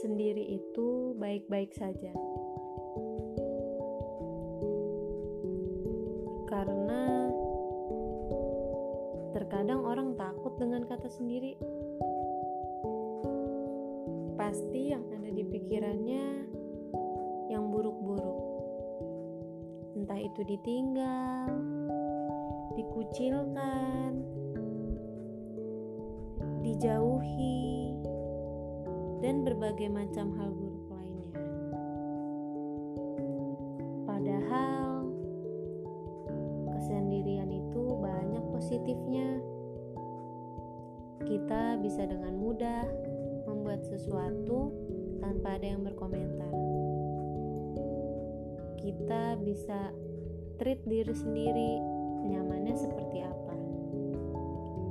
[0.00, 2.08] sendiri itu baik-baik saja.
[6.48, 7.28] Karena
[9.36, 11.60] terkadang orang takut dengan kata sendiri.
[14.40, 16.26] Pasti yang ada di pikirannya
[17.52, 18.40] yang buruk-buruk.
[20.00, 21.52] Entah itu ditinggal,
[22.72, 24.24] dikucilkan,
[26.64, 27.99] dijauhi,
[29.20, 31.32] dan berbagai macam hal buruk lainnya.
[34.08, 35.12] Padahal
[36.76, 39.28] kesendirian itu banyak positifnya.
[41.20, 42.88] Kita bisa dengan mudah
[43.44, 44.72] membuat sesuatu
[45.20, 46.50] tanpa ada yang berkomentar.
[48.80, 49.92] Kita bisa
[50.56, 51.72] treat diri sendiri
[52.24, 53.56] nyamannya seperti apa.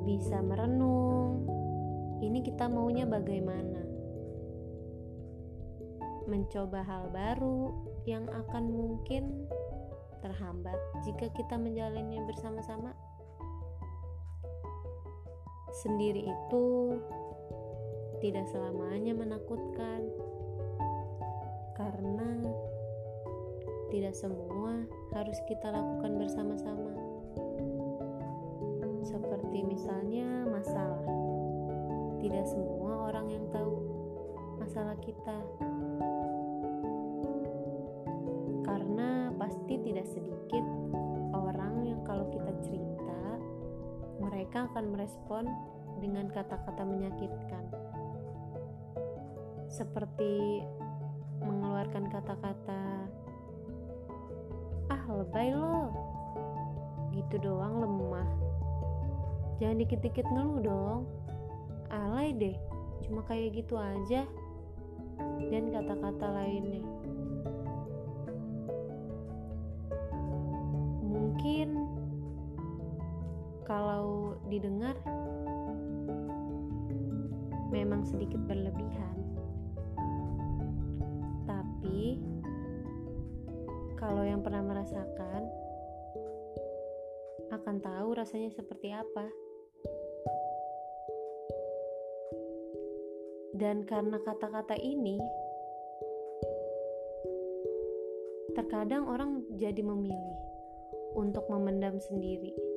[0.06, 1.46] Bisa merenung,
[2.22, 3.89] ini kita maunya bagaimana.
[6.30, 7.74] Mencoba hal baru
[8.06, 9.50] yang akan mungkin
[10.22, 12.94] terhambat jika kita menjalannya bersama-sama.
[15.82, 16.66] Sendiri itu
[18.22, 20.06] tidak selamanya menakutkan,
[21.74, 22.46] karena
[23.90, 24.86] tidak semua
[25.18, 26.94] harus kita lakukan bersama-sama.
[29.02, 31.02] Seperti misalnya masalah,
[32.22, 33.82] tidak semua orang yang tahu
[34.62, 35.42] masalah kita,
[39.90, 40.66] tidak sedikit
[41.34, 43.22] orang yang kalau kita cerita,
[44.22, 45.50] mereka akan merespon
[45.98, 47.66] dengan kata-kata menyakitkan.
[49.66, 50.62] Seperti
[51.42, 53.10] mengeluarkan kata-kata
[54.94, 55.90] ah lebay lo.
[57.10, 58.30] Gitu doang lemah.
[59.58, 61.02] Jangan dikit-dikit ngeluh dong.
[61.90, 62.58] Alay deh.
[63.10, 64.22] Cuma kayak gitu aja.
[65.50, 66.99] Dan kata-kata lainnya
[74.50, 74.98] didengar
[77.70, 79.18] memang sedikit berlebihan
[81.46, 82.18] tapi
[83.96, 85.46] kalau yang pernah merasakan
[87.50, 89.26] akan tahu rasanya seperti apa.
[93.60, 95.20] Dan karena kata-kata ini
[98.56, 100.38] terkadang orang jadi memilih
[101.18, 102.69] untuk memendam sendiri.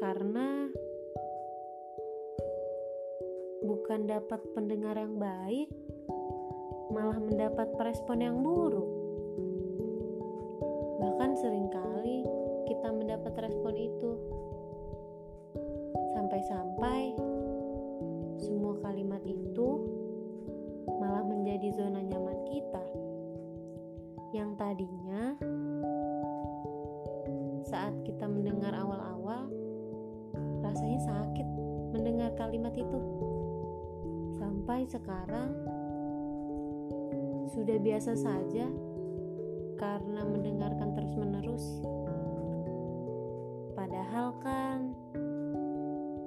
[0.00, 0.64] Karena
[3.60, 5.68] bukan dapat pendengar yang baik,
[6.88, 8.88] malah mendapat respon yang buruk.
[11.04, 12.24] Bahkan sering kali
[12.64, 14.16] kita mendapat respon itu.
[16.16, 17.12] Sampai-sampai
[18.40, 19.84] semua kalimat itu
[20.96, 22.84] malah menjadi zona nyaman kita.
[24.32, 25.36] Yang tadinya
[27.68, 29.52] saat kita mendengar awal-awal
[30.70, 31.48] rasanya sakit
[31.90, 33.00] mendengar kalimat itu.
[34.38, 35.50] Sampai sekarang
[37.50, 38.70] sudah biasa saja
[39.74, 41.82] karena mendengarkan terus-menerus.
[43.74, 44.94] Padahal kan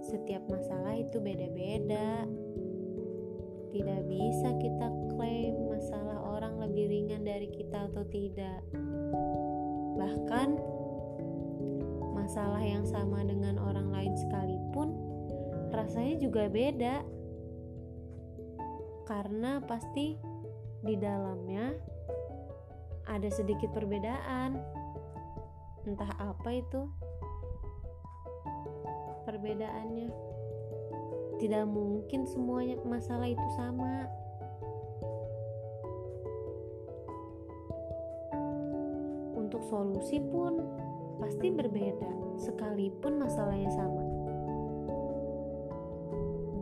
[0.04, 2.28] setiap masalah itu beda-beda.
[3.72, 8.60] Tidak bisa kita klaim masalah orang lebih ringan dari kita atau tidak.
[9.96, 10.50] Bahkan
[12.12, 14.03] masalah yang sama dengan orang lain
[15.84, 17.04] rasanya juga beda.
[19.04, 20.16] Karena pasti
[20.80, 21.76] di dalamnya
[23.12, 24.56] ada sedikit perbedaan.
[25.84, 26.88] Entah apa itu
[29.28, 30.08] perbedaannya.
[31.44, 34.08] Tidak mungkin semuanya masalah itu sama.
[39.36, 40.64] Untuk solusi pun
[41.20, 44.03] pasti berbeda, sekalipun masalahnya sama.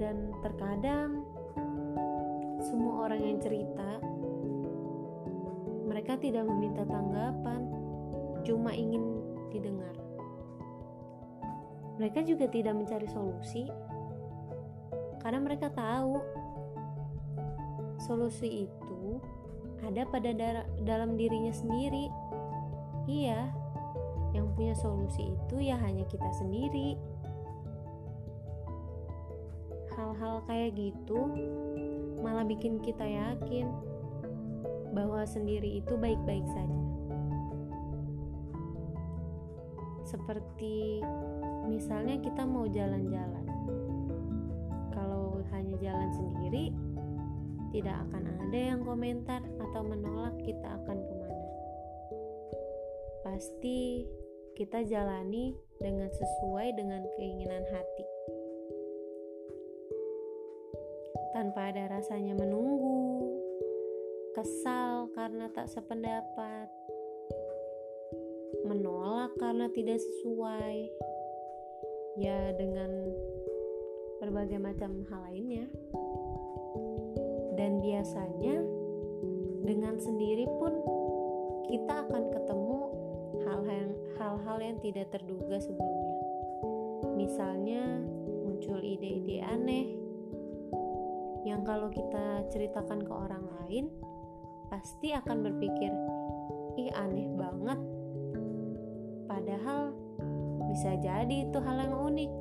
[0.01, 1.21] Dan terkadang
[2.57, 4.01] semua orang yang cerita
[5.85, 7.61] mereka tidak meminta tanggapan,
[8.41, 9.21] cuma ingin
[9.53, 9.93] didengar.
[12.01, 13.69] Mereka juga tidak mencari solusi
[15.21, 16.17] karena mereka tahu
[18.01, 19.21] solusi itu
[19.85, 20.33] ada pada
[20.81, 22.09] dalam dirinya sendiri.
[23.05, 23.53] Iya,
[24.33, 26.97] yang punya solusi itu ya hanya kita sendiri.
[30.21, 31.33] Hal-hal kayak gitu
[32.21, 33.65] malah bikin kita yakin
[34.93, 36.81] bahwa sendiri itu baik-baik saja.
[40.05, 41.01] Seperti
[41.65, 43.49] misalnya kita mau jalan-jalan.
[44.93, 45.41] Kalau
[45.81, 46.69] jalan sendiri,
[47.73, 51.49] tidak akan ada yang komentar atau menolak kita akan ke mana.
[53.25, 54.05] Pasti
[54.53, 58.05] kita jalani dengan sesuai dengan keinginan hati.
[61.51, 63.27] Tanpa ada rasanya menunggu,
[64.31, 66.71] kesal karena tak sependapat,
[68.63, 70.87] menolak karena tidak sesuai,
[72.23, 72.87] ya dengan
[74.23, 75.67] berbagai macam hal lainnya.
[77.59, 78.55] Dan biasanya
[79.67, 80.71] dengan sendiri pun
[81.67, 82.79] kita akan ketemu
[84.15, 86.15] hal-hal yang tidak terduga sebelumnya.
[87.19, 87.99] Misalnya
[88.47, 90.00] muncul ide-ide aneh
[91.47, 93.85] yang kalau kita ceritakan ke orang lain
[94.69, 95.91] pasti akan berpikir,
[96.79, 97.79] "Ih, aneh banget."
[99.25, 99.95] Padahal
[100.71, 102.31] bisa jadi itu hal yang unik.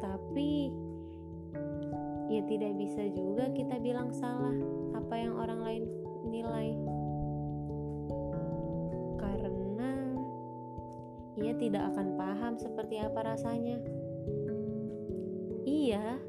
[0.00, 0.50] Tapi
[2.32, 4.56] ya tidak bisa juga kita bilang salah
[4.96, 5.84] apa yang orang lain
[6.28, 6.92] nilai.
[11.42, 13.82] ia tidak akan paham seperti apa rasanya.
[15.66, 16.20] Iya,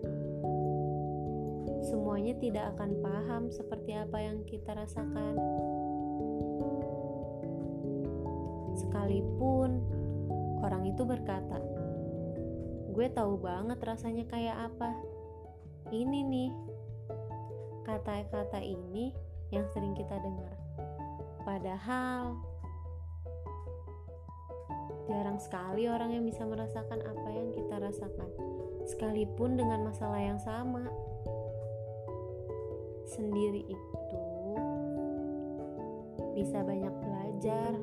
[2.14, 5.34] semuanya tidak akan paham seperti apa yang kita rasakan.
[8.78, 9.82] Sekalipun
[10.62, 11.58] orang itu berkata,
[12.94, 14.94] "Gue tahu banget rasanya kayak apa."
[15.90, 16.54] Ini nih,
[17.82, 19.10] kata-kata ini
[19.50, 20.54] yang sering kita dengar.
[21.42, 22.38] Padahal
[25.04, 28.30] Jarang sekali orang yang bisa merasakan apa yang kita rasakan,
[28.88, 30.88] sekalipun dengan masalah yang sama.
[33.14, 34.22] Sendiri itu
[36.34, 37.78] bisa banyak belajar,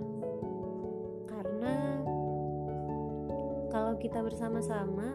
[1.31, 2.03] karena
[3.71, 5.15] kalau kita bersama-sama,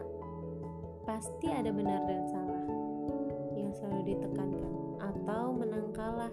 [1.04, 2.64] pasti ada benar dan salah
[3.60, 4.72] yang selalu ditekankan,
[5.04, 6.32] atau menang kalah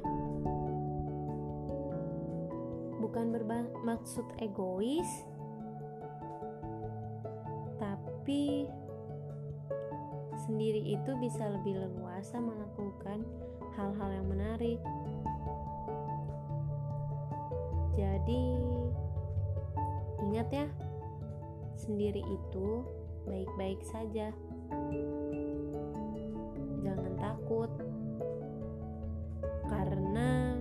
[3.04, 5.28] bukan bermaksud egois,
[7.84, 8.64] tapi
[10.48, 13.28] sendiri itu bisa lebih leluasa melakukan
[13.78, 14.80] hal-hal yang menarik.
[17.94, 18.44] Jadi,
[20.26, 20.68] ingat ya,
[21.78, 22.86] sendiri itu
[23.30, 24.34] baik-baik saja.
[26.82, 27.72] Jangan takut,
[29.70, 30.58] karena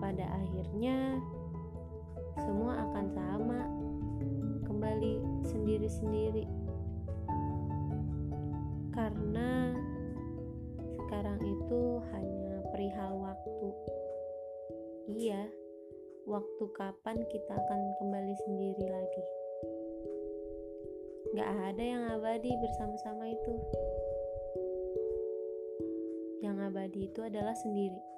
[0.00, 1.20] pada akhirnya
[2.36, 3.60] semua akan sama
[4.66, 6.44] kembali sendiri-sendiri
[8.92, 9.71] karena
[11.12, 13.68] sekarang itu hanya perihal waktu.
[15.12, 15.44] Iya
[16.24, 19.24] waktu kapan kita akan kembali sendiri lagi?
[21.36, 23.54] Gak ada yang abadi bersama-sama itu.
[26.40, 28.11] Yang abadi itu adalah sendiri